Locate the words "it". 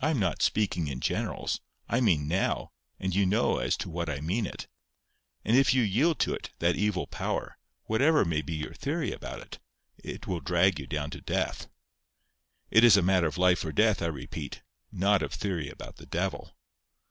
4.44-4.66, 6.34-6.50, 10.04-10.26, 12.70-12.84